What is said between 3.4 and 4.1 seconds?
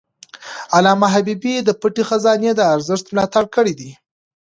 کړی دی.